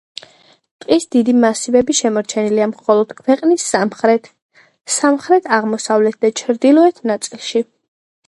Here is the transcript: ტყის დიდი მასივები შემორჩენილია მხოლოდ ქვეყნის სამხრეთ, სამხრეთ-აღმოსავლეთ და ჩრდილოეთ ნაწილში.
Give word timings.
ტყის 0.83 1.03
დიდი 1.15 1.33
მასივები 1.41 1.95
შემორჩენილია 1.97 2.65
მხოლოდ 2.71 3.13
ქვეყნის 3.19 3.67
სამხრეთ, 3.75 4.31
სამხრეთ-აღმოსავლეთ 4.95 6.19
და 6.25 6.33
ჩრდილოეთ 6.41 7.05
ნაწილში. 7.13 7.63